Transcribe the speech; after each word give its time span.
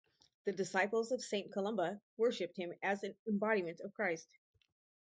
The 0.45 0.51
disciples 0.51 1.11
of 1.11 1.21
St. 1.21 1.51
Columba 1.53 2.01
worshipped 2.17 2.57
him 2.57 2.73
as 2.81 3.03
an 3.03 3.15
embodiment 3.27 3.81
of 3.81 3.93
Christ. 3.93 4.27